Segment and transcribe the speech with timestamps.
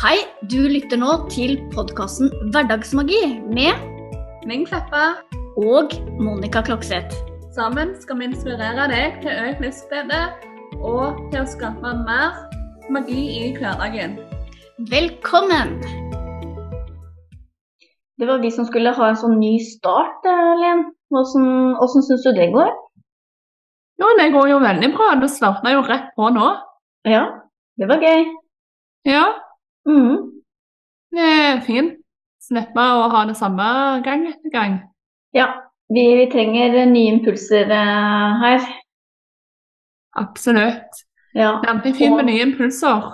[0.00, 0.16] Hei,
[0.48, 3.18] du lytter nå til podkasten Hverdagsmagi
[3.52, 3.82] med
[4.48, 5.18] Ming Kleppa.
[5.60, 7.12] og Monica Klokseth.
[7.52, 10.20] Sammen skal vi inspirere deg til økt livsglede
[10.80, 12.38] og til å skape mer
[12.88, 14.14] magi i hverdagen.
[14.88, 15.74] Velkommen!
[18.16, 20.82] Det var vi som skulle ha en sånn ny start, eh, Len.
[21.12, 22.72] Åssen åssen syns du det går?
[24.00, 25.12] Jo, det går jo veldig bra.
[25.20, 26.50] Du starta jo rett på nå.
[27.04, 27.26] Ja,
[27.76, 28.24] det var gøy.
[29.04, 29.28] Ja,
[29.88, 30.42] Mhm.
[31.12, 31.96] det er fint.
[32.40, 33.64] Slippe å ha det samme
[34.04, 34.72] gang etter gang.
[35.36, 35.46] Ja,
[35.92, 38.64] vi, vi trenger nye impulser eh, her.
[40.18, 41.04] Absolutt.
[41.34, 41.60] Ja.
[41.62, 43.04] Det er alltid fint med nye impulser.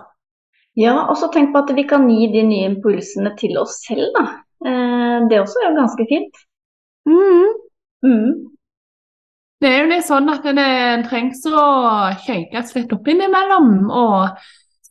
[0.77, 4.09] ja, og så tenk på at vi kan gi de nye impulsene til oss selv,
[4.16, 4.24] da.
[4.65, 6.43] Eh, det også er jo ganske fint.
[7.09, 7.55] Mhm.
[8.07, 8.33] Mm.
[9.60, 10.71] Det er jo litt sånn at det
[11.09, 11.66] trengs å
[12.24, 14.43] shakes litt opp innimellom og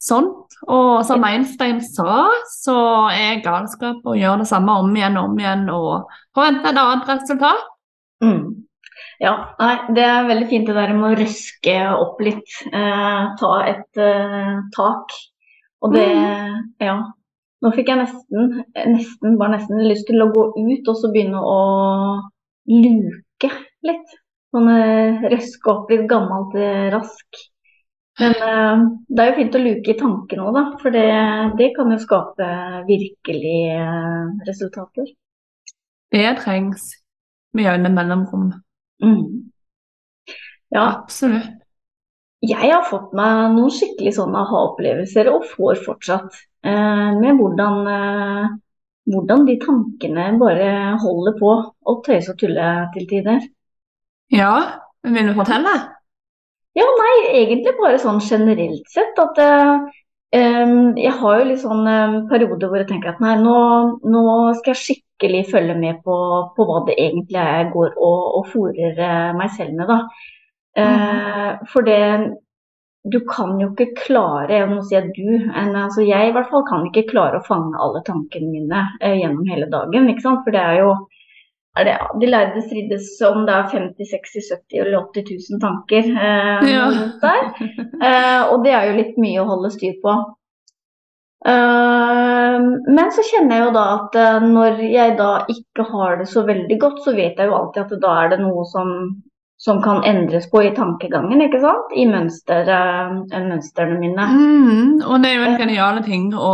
[0.01, 0.44] sånt.
[0.71, 2.75] Og som Einstein sa, så
[3.13, 7.11] er galskap å gjøre det samme om igjen og om igjen og forvente et annet
[7.11, 7.67] resultat.
[8.23, 8.65] Mm.
[9.21, 12.57] Ja, nei, det er veldig fint det der med å røske opp litt.
[12.71, 15.15] Eh, ta et eh, tak.
[15.85, 16.07] Og det
[16.81, 16.97] Ja.
[17.63, 21.39] Nå fikk jeg nesten, nesten, bare nesten lyst til å gå ut og så begynne
[21.39, 21.59] å
[22.69, 23.49] luke
[23.87, 24.15] litt.
[24.53, 27.39] Sånn eh, røske opp litt gammelt eh, rask.
[28.19, 30.63] Men uh, det er jo fint å luke i tankene òg, da.
[30.79, 31.07] For det,
[31.59, 32.47] det kan jo skape
[32.87, 35.09] virkelig uh, resultater.
[36.15, 36.93] Det trengs
[37.55, 38.53] med jevne mellomrom.
[39.03, 39.51] Mm.
[40.71, 41.51] Ja, Absolutt.
[42.45, 46.35] Jeg har fått meg noen skikkelig sånne aha-opplevelser, og får fortsatt,
[46.67, 47.79] uh, med hvordan,
[49.09, 50.69] hvordan de tankene bare
[51.01, 53.49] holder på å tøyse og tulle til tider.
[54.35, 54.53] Ja,
[55.03, 55.73] vil du fortelle?
[56.75, 59.91] Ja, nei, egentlig bare sånn generelt sett at eh,
[60.35, 63.53] jeg har jo litt sånn eh, perioder hvor jeg tenker at nei, nå,
[64.11, 64.23] nå
[64.59, 66.17] skal jeg skikkelig følge med på,
[66.57, 69.99] på hva det egentlig er jeg går og, og fòrer eh, meg selv med, da.
[70.83, 72.01] Eh, For det
[73.13, 75.27] Du kan jo ikke klare, jeg må si at du,
[75.61, 79.19] en, altså jeg i hvert fall kan ikke klare å fange alle tankene mine eh,
[79.21, 80.41] gjennom hele dagen, ikke sant.
[80.45, 80.89] For det er jo
[81.75, 86.09] er det, De lærde strides om det er 50 60 70 eller 80 000 tanker
[86.13, 86.87] eh, Ja.
[87.95, 90.15] Eh, og det er jo litt mye å holde styr på.
[91.45, 92.57] Eh,
[92.95, 96.45] men så kjenner jeg jo da at eh, når jeg da ikke har det så
[96.47, 98.91] veldig godt, så vet jeg jo alltid at da er det noe som,
[99.61, 101.93] som kan endres på i tankegangen, ikke sant?
[101.93, 104.27] I mønster, eh, mønstrene mine.
[104.33, 106.53] Mm, og det er jo en genial ting å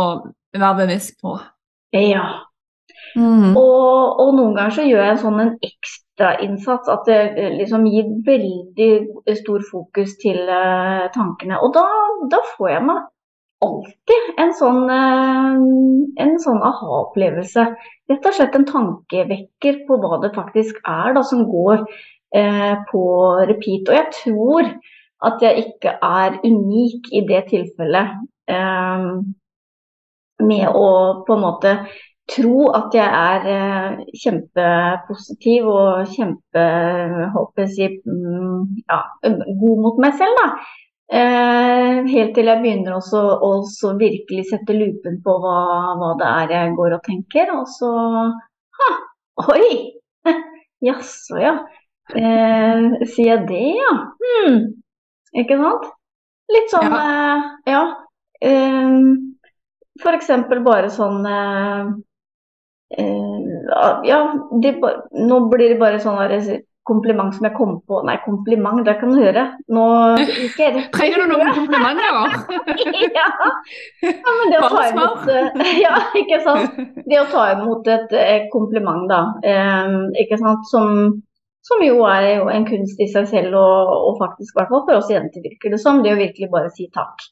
[0.58, 1.38] være bevisst på.
[1.96, 2.26] Ja.
[3.16, 3.56] Mm.
[3.58, 7.86] Og, og noen ganger så gjør jeg en sånn en ekstrainnsats, at det eh, liksom
[7.90, 11.58] gir veldig stor fokus til uh, tankene.
[11.60, 11.84] Og da,
[12.32, 13.02] da får jeg meg
[13.62, 15.60] alltid en sånn, uh,
[16.24, 17.66] en sånn aha-opplevelse.
[18.12, 23.04] Rett og slett en tankevekker på hva det faktisk er da, som går uh, på
[23.52, 23.92] repeat.
[23.92, 24.72] Og jeg tror
[25.22, 28.16] at jeg ikke er unik i det tilfellet.
[30.42, 30.88] Med å
[31.22, 31.74] på en måte
[32.32, 36.64] tro at jeg er eh, kjempepositiv og kjempe
[37.34, 39.00] håper jeg, å si, mm, ja,
[39.62, 40.40] god mot meg selv.
[40.40, 40.48] Da.
[41.12, 43.52] Eh, helt til jeg begynner også å
[44.00, 45.56] virkelig sette lupen på hva,
[46.00, 47.52] hva det er jeg går og tenker.
[47.56, 47.90] Og så
[48.80, 48.92] ha,
[49.52, 49.72] Oi!
[50.88, 51.56] Jaså, ja.
[52.12, 53.92] Eh, sier jeg det, ja?
[54.22, 54.56] Hmm.
[55.42, 55.84] Ikke sant?
[56.52, 57.82] Litt sånn eh, Ja.
[58.42, 58.96] Eh,
[60.16, 61.92] eksempel bare sånn eh,
[62.98, 63.38] eh,
[64.08, 64.18] Ja,
[64.62, 64.76] det,
[65.30, 66.18] nå blir det bare sånn
[66.84, 69.44] kompliment som jeg kom på Nei, kompliment, det kan du høre.
[69.70, 69.82] Nå
[70.42, 72.16] gikk jeg Trenger du noen komplimenter?
[73.18, 73.26] ja.
[74.02, 76.80] ja, men det å ta imot eh, Ja, ikke sant.
[77.06, 79.20] Det å ta imot et eh, kompliment, da.
[79.46, 80.66] eh, ikke sant.
[80.72, 81.22] Som,
[81.62, 85.10] som jo er jo en kunst i seg selv, og, og faktisk, i for oss
[85.12, 86.02] jenter, virker det som.
[86.02, 87.28] Det å virkelig bare si takk.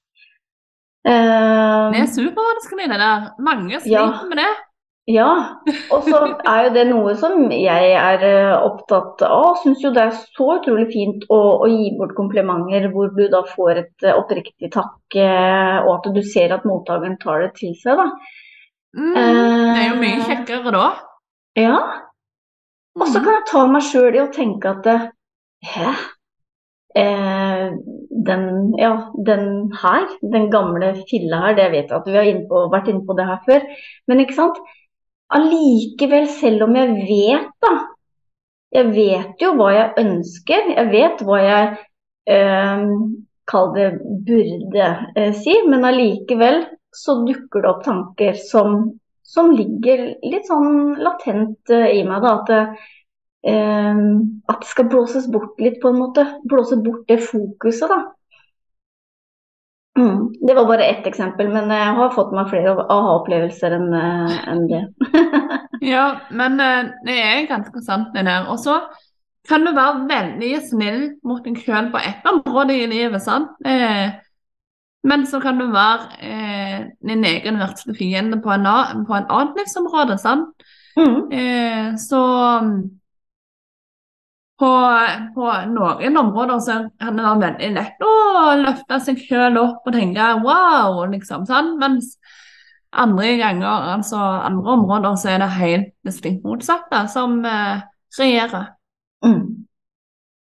[1.11, 3.31] Eh, Det er supervanskelig, det der.
[3.43, 3.81] Mange Ja.
[3.83, 4.51] sliter med det.
[5.11, 5.29] Ja,
[5.95, 9.57] og så er jo det noe som jeg er eh, opptatt av.
[9.63, 13.41] Syns jo det er så utrolig fint å, å gi bort komplimenter hvor du da
[13.49, 17.73] får et eh, oppriktig takk, eh, og at du ser at mottakeren tar det til
[17.81, 18.07] seg, da.
[18.99, 19.15] Mm.
[19.17, 20.87] Det er jo mye kjekkere da.
[21.59, 21.77] Ja.
[23.01, 23.25] Og så Mm.
[23.25, 24.89] kan jeg ta meg sjøl i å tenke at
[25.71, 25.91] Hæ?
[26.99, 27.67] Eh,
[28.27, 28.45] den,
[28.81, 28.91] ja,
[29.27, 29.45] den
[29.83, 33.05] her, den gamle filla her, det vet jeg at vi har inne på, vært inne
[33.07, 33.67] på det her før.
[34.11, 34.59] Men ikke sant?
[35.31, 37.73] Allikevel, selv om jeg vet, da
[38.71, 41.71] Jeg vet jo hva jeg ønsker, jeg vet hva jeg,
[42.31, 42.85] eh,
[43.51, 43.89] kall det,
[44.29, 46.63] burde eh, si, men allikevel
[46.95, 48.77] så dukker det opp tanker som,
[49.27, 52.23] som ligger litt sånn latent eh, i meg.
[52.23, 54.01] da, At eh,
[54.55, 56.27] at det skal blåses bort litt, på en måte.
[56.47, 58.05] Blåse bort det fokuset, da.
[60.01, 60.31] Mm.
[60.47, 64.85] Det var bare ett eksempel, men jeg har fått meg flere aha-opplevelser enn en det.
[65.81, 68.49] Ja, men eh, det er ganske sant, det der.
[68.53, 68.83] Og så
[69.49, 73.55] kan du være veldig snill mot deg sjøl på ett område i livet, sant?
[73.65, 74.13] Eh,
[75.09, 79.57] men så kan du være eh, din egen verste fiende på, en på en annen
[79.57, 80.53] livsområde, sant?
[80.99, 81.33] Mm.
[81.33, 82.21] Eh, så
[84.61, 84.71] på,
[85.35, 88.11] på noen områder så kan det være veldig lett å
[88.61, 91.71] løfte seg selv opp og tenke wow, liksom, sånn.
[91.81, 92.11] Mens
[92.93, 97.81] andre ganger, altså andre områder, så er det helt distinkt motsatte som eh,
[98.19, 98.69] regjerer.
[99.25, 99.67] Mm.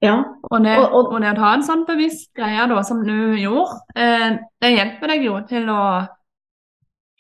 [0.06, 0.16] Ja.
[0.52, 3.36] Og det, Og- og- og det å ta en sånn bevisst greie da, som du
[3.42, 5.82] gjorde, eh, det hjelper deg jo til å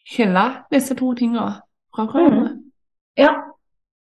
[0.07, 1.55] skille disse to tingene
[1.95, 2.51] fra hverandre.
[3.17, 3.31] Ja.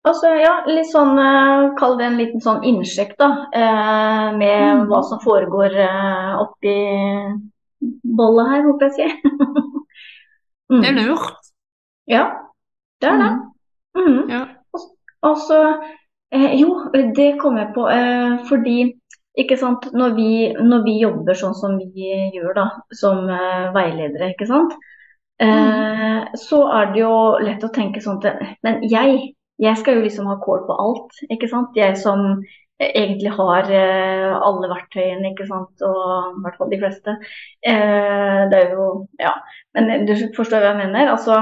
[0.04, 3.30] Altså, ja, litt sånn eh, Kall det en liten sånn innsjekk, da.
[3.56, 4.88] eh, Med Mm.
[4.90, 6.74] hva som foregår eh, oppi
[8.04, 9.08] bollet her, håper jeg å si.
[10.74, 11.00] Det er mm.
[11.06, 11.52] lurt.
[12.10, 12.24] Ja,
[13.02, 13.32] det er det.
[14.00, 14.30] Mm.
[14.32, 14.46] Ja.
[15.22, 15.60] Og så
[16.34, 17.84] Jo, det kom jeg på.
[17.94, 18.78] Eh, fordi
[19.38, 22.64] ikke sant, når vi, når vi jobber sånn som vi gjør da,
[22.98, 23.28] som
[23.76, 24.74] veiledere, ikke sant,
[25.40, 27.14] eh, så er det jo
[27.44, 31.18] lett å tenke sånn at Men jeg, jeg skal jo liksom ha kål på alt,
[31.32, 31.76] ikke sant.
[31.78, 32.42] Jeg som
[32.84, 37.18] egentlig har eh, alle verktøyene, ikke sant, og i hvert fall de fleste.
[37.66, 38.88] Eh, det er jo
[39.22, 39.36] Ja.
[39.76, 41.12] Men du forstår hva jeg mener?
[41.14, 41.38] Altså,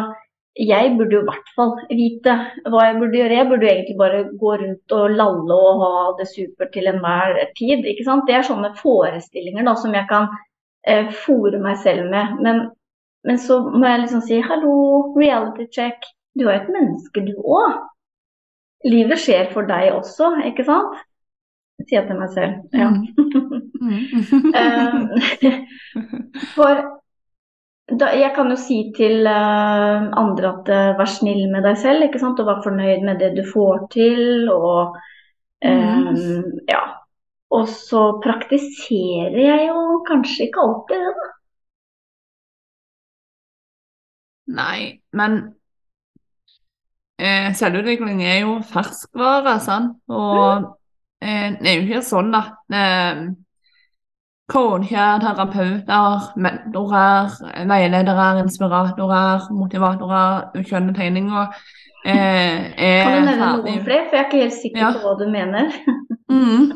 [0.60, 2.34] jeg burde jo i hvert fall vite
[2.68, 3.38] hva jeg burde gjøre.
[3.40, 7.40] Jeg burde jo egentlig bare gå rundt og lalle og ha det supert til enhver
[7.58, 7.86] tid.
[7.86, 8.28] ikke sant?
[8.28, 10.28] Det er sånne forestillinger da, som jeg kan
[10.88, 12.36] eh, fòre meg selv med.
[12.44, 12.66] Men,
[13.24, 14.76] men så må jeg liksom si hallo,
[15.16, 16.04] reality check.
[16.36, 17.80] Du er et menneske, du òg.
[18.88, 20.98] Livet skjer for deg også, ikke sant?
[21.82, 22.54] Sier jeg til meg selv.
[22.78, 22.92] Ja.
[23.82, 23.98] Mm.
[24.54, 25.56] Eh,
[26.54, 26.82] For
[28.00, 32.06] da, jeg kan jo si til uh, andre at uh, vær snill med deg selv,
[32.06, 32.40] ikke sant?
[32.40, 34.50] og vær fornøyd med det du får til.
[34.54, 34.96] Og,
[35.66, 36.22] eh,
[36.70, 36.82] ja.
[37.58, 41.30] og så praktiserer jeg jo kanskje ikke alltid det, da.
[44.52, 44.80] Nei,
[45.16, 45.42] men
[47.22, 49.96] eh, selvutvikling er jo ferskvare, sant?
[50.10, 50.66] Og
[51.22, 53.22] eh, det er jo ikke sånn at eh,
[54.52, 57.30] coacher, terapeuter, mentorer,
[57.70, 61.54] veiledere, inspiratorer, motivatorer, ukjønne tegninger
[62.04, 64.92] eh, er Kan du nevne ferdig noen flere, for jeg er ikke helt sikker Ja.
[64.98, 65.72] på hva du mener.
[66.32, 66.70] Mm.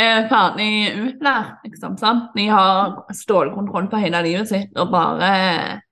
[0.00, 1.98] Er ferdig utlært, liksom.
[2.00, 2.30] sant?
[2.32, 5.82] De har stålkontroll på hele livet sitt, og bare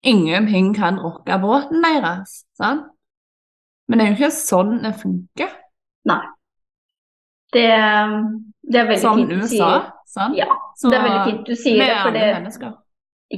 [0.00, 2.38] ingenting kan rokke båten deres.
[2.56, 2.86] sant?
[3.88, 5.50] Men det er jo ikke sånn det funker.
[7.54, 7.66] Det,
[8.66, 9.50] det er veldig Som fint du USA.
[9.52, 9.82] sier.
[10.10, 10.38] sant?
[10.38, 10.46] Ja,
[10.80, 11.90] Så det er veldig fint du sier det.
[11.90, 12.72] er for det mennesker.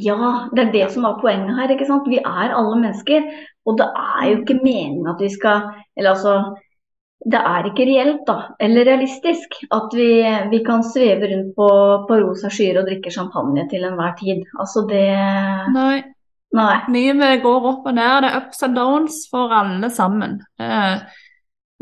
[0.07, 1.73] Ja, det er det som var poenget her.
[1.75, 2.09] ikke sant?
[2.09, 3.27] Vi er alle mennesker.
[3.67, 5.67] Og det er jo ikke meningen at vi skal
[5.97, 6.57] Eller altså
[7.27, 8.35] Det er ikke reelt, da.
[8.61, 9.57] Eller realistisk.
[9.73, 10.09] At vi,
[10.53, 11.69] vi kan sveve rundt på,
[12.09, 14.45] på rosa skyer og drikke champagne til enhver tid.
[14.61, 15.07] Altså det
[15.75, 16.03] Nei,
[16.57, 16.81] Nei.
[16.93, 18.25] livet går opp og ned.
[18.25, 20.39] Det er ups and downs for alle sammen.
[20.61, 21.23] Eh,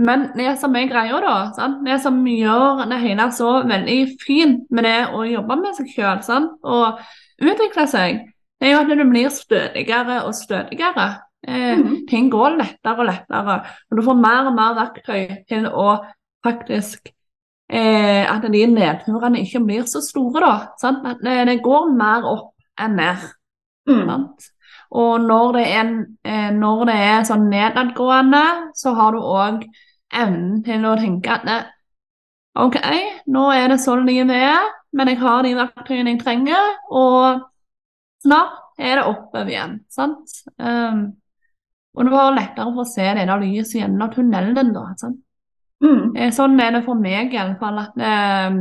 [0.04, 1.85] men det som er greia, da, sant?
[1.87, 6.49] det som gjør det hele så veldig fint med det å jobbe med seg sjøl
[6.66, 7.04] og
[7.38, 8.25] utvikle seg,
[8.59, 11.07] det er jo at du blir stødigere og stødigere.
[11.47, 11.95] Eh, mm.
[12.09, 13.59] ting går lettere og lettere,
[13.90, 15.99] og du får mer og mer verktøy til å
[16.45, 17.11] faktisk
[17.69, 20.54] eh, At de nedturene ikke blir så store, da.
[20.81, 21.07] Sant?
[21.23, 23.28] Det, det går mer opp enn ned.
[23.90, 24.02] Mm.
[24.09, 24.50] Sant?
[24.94, 25.92] Og når det er,
[26.25, 28.44] eh, når det er sånn nedadgående,
[28.78, 29.64] så har du òg
[30.14, 31.59] evnen til å tenke at det,
[32.54, 32.76] OK,
[33.35, 37.42] nå er det sånn livet er, men jeg har de verktøyene jeg trenger, og
[38.23, 39.80] snart er det oppover igjen.
[39.90, 40.30] Sant?
[40.59, 41.09] Um,
[41.94, 44.73] og det var lettere for å se det der lyset gjennom tunnelen.
[44.75, 45.21] da, sant?
[45.85, 46.14] Mm.
[46.16, 47.78] Eh, Sånn er det for meg i alle fall.
[47.83, 48.56] at eh,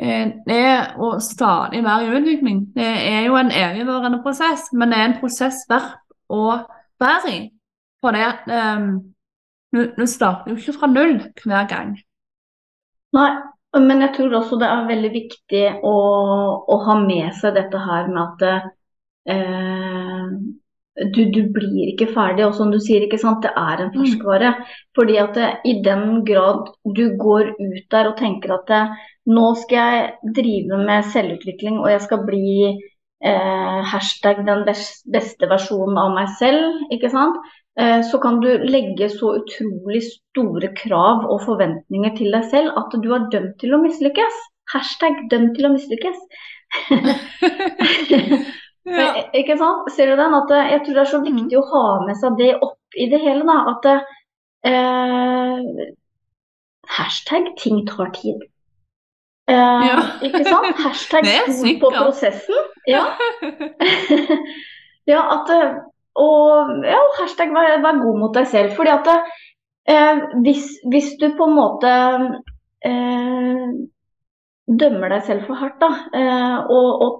[0.00, 0.64] eh, det
[0.98, 5.18] å stadig mer i utvikling, det er jo en evigvarende prosess, men det er en
[5.20, 6.00] prosess verp
[6.32, 6.44] å
[7.00, 7.40] være i.
[8.00, 8.92] For det at um,
[9.74, 11.94] du, du starter jo ikke fra null hver gang.
[13.16, 13.30] Nei,
[13.78, 15.96] men jeg tror også det er veldig viktig å,
[16.64, 18.70] å ha med seg dette her med at
[19.34, 20.26] eh,
[21.14, 22.44] du, du blir ikke ferdig.
[22.46, 23.94] Og som du sier, ikke sant, det er en Mm.
[23.98, 24.54] ferskvare.
[24.96, 28.82] Fordi at det, i den grad du går ut der og tenker at det,
[29.30, 35.98] nå skal jeg drive med selvutvikling og jeg skal bli eh, hashtag den beste versjonen
[36.00, 37.38] av meg selv, ikke sant.
[37.78, 42.96] Eh, så kan du legge så utrolig store krav og forventninger til deg selv at
[43.02, 44.40] du er dømt til å mislykkes.
[44.74, 46.18] Hashtag dømt til å mislykkes.
[48.90, 49.08] ja.
[49.40, 49.90] Ikke sant?
[49.94, 50.36] Ser du den?
[50.42, 53.08] At eh, jeg tror det er så viktig å ha med seg det opp i
[53.12, 53.46] det hele.
[53.46, 53.56] Da.
[53.74, 53.90] At
[54.70, 55.58] eh,
[56.98, 58.49] hashtag ting tar tid.
[59.50, 59.98] Eh, Ja.
[60.22, 60.80] Ikke sant?
[60.86, 62.66] Hashtag god på prosessen.
[62.88, 63.04] Ja.
[65.12, 65.78] ja, at eh,
[66.20, 68.74] Og ja, hashtag vær, vær god mot deg selv.
[68.76, 69.08] Fordi at
[69.88, 71.92] eh, hvis, hvis du på en måte
[72.86, 73.66] eh,
[74.82, 77.16] dømmer deg selv for hardt, da, eh, og, og,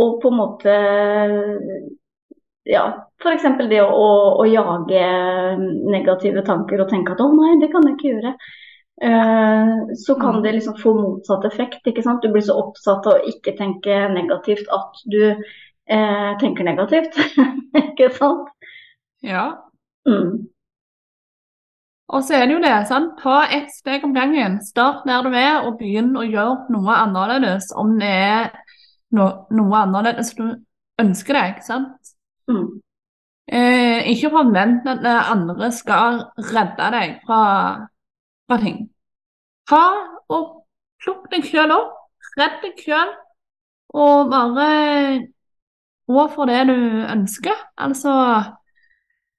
[0.00, 0.76] og på en måte
[2.68, 2.84] ja,
[3.20, 3.48] f.eks.
[3.68, 4.10] det å, å,
[4.40, 5.02] å jage
[5.92, 8.36] negative tanker og tenke at 'å nei, det kan jeg ikke gjøre'.
[9.02, 11.86] Eh, så kan det liksom få motsatt effekt.
[11.86, 12.22] ikke sant?
[12.22, 17.18] Du blir så oppsatt av å ikke tenke negativt at du eh, tenker negativt.
[17.88, 18.50] ikke sant?
[19.22, 19.52] ja.
[20.08, 20.46] Mm.
[22.12, 23.14] Og så er det jo det, sant.
[23.22, 24.58] Ta ett steg om gangen.
[24.62, 28.50] Start der du er, og begynn å gjøre noe annerledes om det er
[29.16, 30.44] no noe annerledes du
[31.00, 31.54] ønsker deg.
[31.54, 32.12] ikke sant?
[32.50, 32.68] Mm.
[33.48, 36.20] Eh, ikke forvent at andre skal
[36.52, 37.40] redde deg fra,
[38.48, 38.80] fra ting.
[39.68, 39.84] Ta
[40.32, 40.64] og
[41.02, 41.94] plukk deg sjøl opp,
[42.38, 43.12] redd deg sjøl,
[43.94, 44.68] og bare
[46.10, 46.76] gå for det du
[47.08, 47.56] ønsker.
[47.80, 48.14] Altså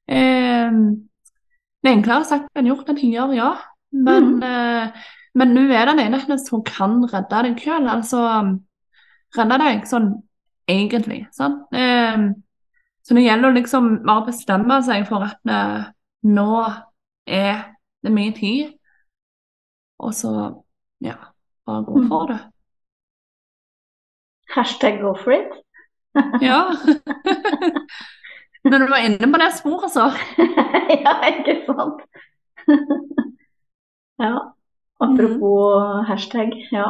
[0.09, 3.51] eh, Det er enklere sagt enn gjort enn tider, ja.
[3.95, 4.45] Men, mm.
[4.47, 7.89] eh, men nå er det den eneste som kan redde deg sjøl.
[7.91, 8.23] Altså
[9.35, 10.09] redde deg sånn
[10.71, 11.25] egentlig.
[11.35, 11.67] sant?
[11.75, 12.31] Eh,
[13.05, 15.85] så det gjelder å liksom bare bestemme seg for at eh,
[16.25, 16.49] nå
[17.29, 17.61] er
[18.05, 18.73] det mye tid,
[20.05, 20.31] og så
[21.03, 21.15] ja,
[21.65, 22.39] bare gå for det.
[24.55, 25.51] Hashtag go for it.
[26.41, 26.61] Ja.
[28.69, 30.09] Når du var inne på det sporet, så.
[31.05, 32.05] ja, ikke sant?
[34.25, 34.35] ja.
[35.01, 36.87] Apropos hashtag, ja.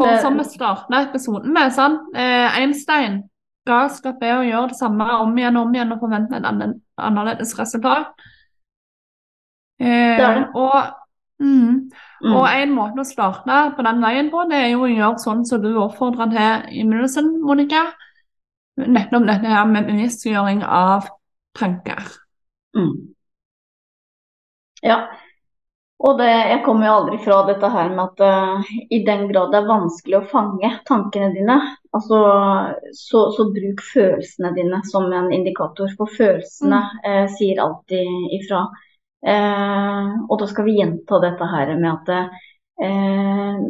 [0.00, 3.20] For som vi starta episoden med, sånn, Eh, Einstein
[3.68, 7.52] galskap er å gjøre det samme om igjen og om igjen og forvente et annerledes
[7.58, 8.14] resultat.
[9.80, 10.46] Eh, Det det.
[10.54, 10.99] Og,
[11.40, 12.34] mm, Mm.
[12.36, 15.46] og en måte å starte på den veien på, det er jo å gjøre sånn
[15.48, 17.86] som du oppfordrer til i begynnelsen, Monica.
[18.80, 21.08] Nettopp dette her med bevisstgjøring av
[21.56, 22.04] tanker.
[22.76, 22.92] Mm.
[24.84, 25.00] Ja.
[26.00, 29.50] Og det, jeg kommer jo aldri fra dette her med at uh, i den grad
[29.52, 31.58] det er vanskelig å fange tankene dine,
[31.92, 32.20] altså,
[32.96, 35.92] så, så bruk følelsene dine som en indikator.
[35.98, 38.64] For følelsene uh, sier alltid ifra.
[39.26, 42.12] Eh, og da skal vi gjenta dette her med at
[42.84, 43.62] eh,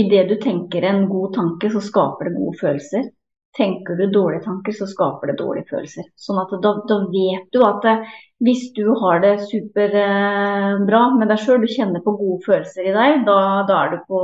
[0.00, 3.10] idet du tenker en god tanke, så skaper det gode følelser.
[3.56, 6.06] Tenker du dårlige tanker, så skaper det dårlige følelser.
[6.14, 8.04] Sånn at da, da vet du at eh,
[8.46, 13.26] hvis du har det superbra med deg sjøl, du kjenner på gode følelser i deg,
[13.26, 14.22] da, da er du på,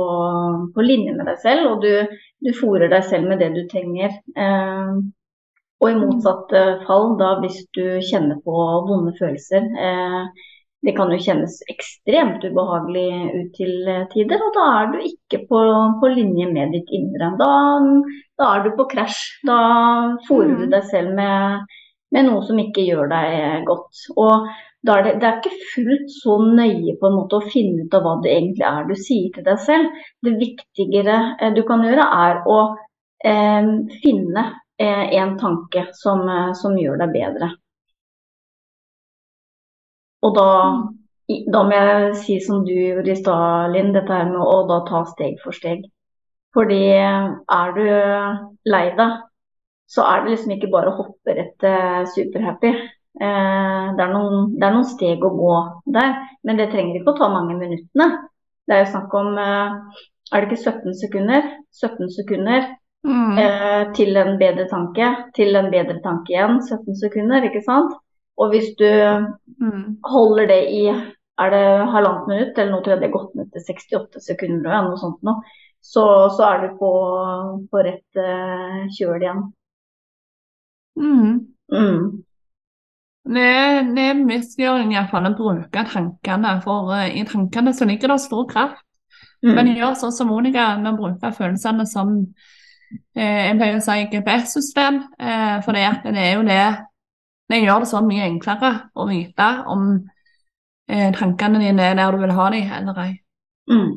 [0.73, 4.15] på linje med deg selv, og du, du fòrer deg selv med det du trenger.
[4.33, 4.97] Eh,
[5.81, 8.53] og i motsatt eh, fall, da hvis du kjenner på
[8.87, 10.45] vonde følelser eh,
[10.85, 15.39] Det kan jo kjennes ekstremt ubehagelig ut til eh, tider, og da er du ikke
[15.49, 15.61] på,
[16.01, 17.31] på linje med ditt indre.
[17.39, 17.49] Da,
[18.39, 19.23] da er du på krasj.
[19.49, 19.57] Da
[20.27, 20.71] fòrer du Mm.
[20.75, 21.65] deg selv med,
[22.13, 24.03] med noe som ikke gjør deg godt.
[24.21, 24.47] Og
[24.85, 27.97] da er det, det er ikke fullt så nøye på en måte å finne ut
[27.97, 30.05] av hva det egentlig er du sier til deg selv.
[30.23, 32.61] Det viktigere du kan gjøre, er å
[33.25, 33.73] eh,
[34.05, 34.45] finne
[34.85, 37.51] en tanke som, eh, som gjør deg bedre.
[40.25, 40.49] Og da,
[41.53, 44.81] da må jeg si som du gjorde i stad, Linn, dette her med å da
[44.89, 45.85] ta steg for steg.
[46.55, 47.83] Fordi er du
[48.71, 49.17] lei deg,
[49.87, 52.71] så er det liksom ikke bare å hoppe rett til superhappy.
[53.17, 55.53] Eh, det, er noen, det er noen steg å gå
[55.95, 58.09] der, men det trenger ikke å ta mange minuttene.
[58.67, 60.03] Det er jo snakk om eh,
[60.33, 61.47] er det ikke 17 sekunder?
[61.77, 62.67] 17 sekunder
[63.05, 63.37] Mm.
[63.37, 66.57] eh, til en bedre tanke, til en bedre tanke igjen.
[66.65, 67.93] 17 sekunder, ikke sant?
[68.37, 68.87] Og hvis du
[69.61, 69.97] Mm.
[70.05, 70.81] holder det i
[71.39, 74.71] er det halvannet minutt, eller nå tror jeg det er gått ned til 68 sekunder,
[74.71, 75.33] eller noe sånt nå,
[75.81, 76.03] så,
[76.35, 76.91] så er du på,
[77.71, 79.43] på rett eh, kjøl igjen.
[80.97, 81.47] Mm.
[81.71, 82.23] Mm.
[83.27, 83.47] Det
[83.95, 88.13] det er bevisstgjøring i hvert fall å bruke tankene, for eh, i tankene så ligger
[88.13, 88.83] det stor kraft.
[89.45, 89.53] Mm.
[89.53, 92.15] Men gjør sånn som Monica med å bruke følelsene som
[93.17, 96.61] jeg pleier å si GPS-system, eh, for det, det er jo det
[97.47, 99.83] Det gjør det så mye enklere å vite om
[100.91, 103.13] eh, tankene dine er der du vil ha dem eller ei.
[103.71, 103.93] Mm.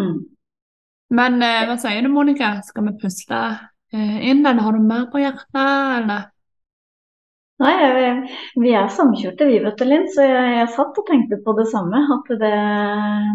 [0.00, 0.18] Mm.
[1.16, 2.58] Men eh, hva sier du, Monica?
[2.66, 3.40] Skal vi puste
[3.94, 5.64] eh, inn, eller har du mer på hjertet,
[6.02, 6.30] eller?
[7.62, 7.74] Nei,
[8.58, 10.08] vi er samkjørte vi, vet du, Linn.
[10.10, 12.00] Så jeg, jeg, satt og tenkte på det samme.
[12.16, 12.54] At det,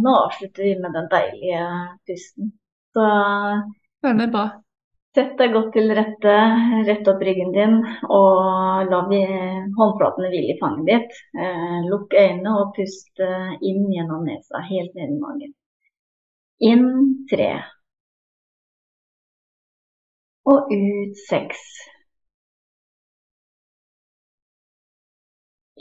[0.04, 1.62] nå avslutter vi med den deilige
[2.10, 2.52] pusten.
[2.94, 3.06] Så
[4.06, 4.44] Veldig bra.
[5.18, 6.34] Sett deg godt til rette,
[6.88, 7.74] rett opp ryggen din
[8.18, 9.22] og la de
[9.80, 11.18] håndflatene hvile i fanget ditt.
[11.46, 15.56] Eh, lukk øynene og pust eh, inn gjennom nesa, helt ned i magen.
[16.72, 16.88] Inn
[17.32, 17.50] tre.
[20.54, 21.66] Og ut seks.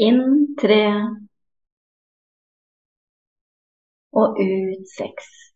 [0.07, 0.23] Inn
[0.63, 0.83] tre.
[4.23, 5.48] Og ut seks.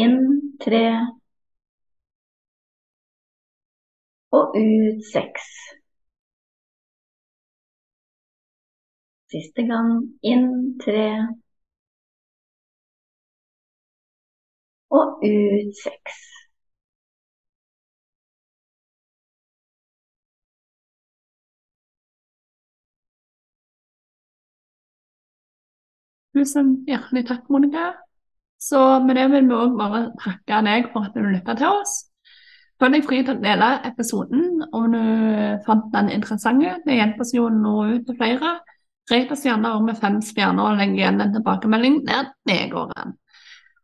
[0.00, 0.18] Inn
[0.60, 0.84] tre.
[4.38, 5.48] Og ut seks.
[9.32, 9.90] Siste gang
[10.32, 10.48] inn
[10.82, 11.06] tre.
[14.98, 16.18] Og ut seks.
[26.36, 27.88] Tusen hjertelig takk, Monica.
[28.64, 31.96] Så med det vil vi òg bare takke deg for at du lytta til oss.
[32.80, 35.02] Følg deg fri til å dele episoden om du
[35.66, 36.64] fant den interessant.
[36.86, 38.56] Det hjelper oss jo å nå ut til flere.
[39.10, 42.94] Rate oss gjerne med fem stjerner og legg igjen en tilbakemelding der det går.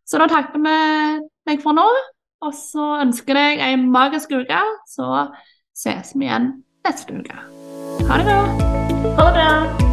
[0.09, 0.79] Så da takker vi
[1.51, 1.87] deg for nå,
[2.41, 4.65] og så ønsker jeg deg ei magisk uke.
[4.89, 5.29] Så
[5.77, 6.51] ses vi igjen
[6.89, 7.45] neste uke.
[8.09, 8.43] Ha det bra.
[9.21, 9.90] Ha det bra.